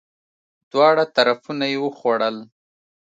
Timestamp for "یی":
1.71-1.77